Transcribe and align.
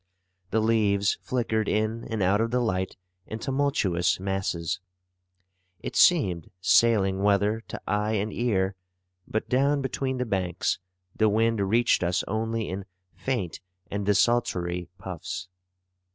The 0.49 0.61
leaves 0.61 1.19
flickered 1.21 1.67
in 1.69 2.05
and 2.05 2.23
out 2.23 2.41
of 2.41 2.49
the 2.49 2.59
light 2.59 2.97
in 3.27 3.37
tumultuous 3.37 4.19
masses. 4.19 4.79
It 5.79 5.95
seemed 5.95 6.49
sailing 6.59 7.21
weather 7.21 7.61
to 7.67 7.79
eye 7.87 8.13
and 8.13 8.33
ear; 8.33 8.73
but 9.27 9.47
down 9.47 9.79
between 9.83 10.17
the 10.17 10.25
banks, 10.25 10.79
the 11.15 11.29
wind 11.29 11.69
reached 11.69 12.01
us 12.03 12.23
only 12.27 12.67
in 12.67 12.85
faint 13.13 13.59
and 13.91 14.03
desultory 14.03 14.89
puffs. 14.97 15.49